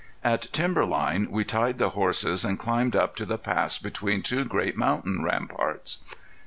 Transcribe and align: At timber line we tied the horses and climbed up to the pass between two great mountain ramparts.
At 0.23 0.51
timber 0.51 0.83
line 0.83 1.27
we 1.29 1.43
tied 1.43 1.77
the 1.77 1.89
horses 1.89 2.43
and 2.43 2.57
climbed 2.57 2.95
up 2.95 3.15
to 3.17 3.23
the 3.23 3.37
pass 3.37 3.77
between 3.77 4.23
two 4.23 4.45
great 4.45 4.75
mountain 4.75 5.21
ramparts. 5.23 5.99